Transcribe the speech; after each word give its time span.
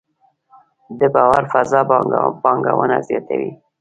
د 0.99 1.01
باور 1.15 1.43
فضا 1.51 1.81
پانګونه 2.41 2.97
زیاتوي؟ 3.07 3.51